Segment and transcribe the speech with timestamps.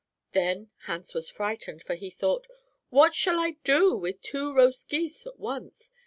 [0.31, 2.47] Then Hans was frightened, for he thought,
[2.89, 5.91] 'What shall I do with two roast geese at once?'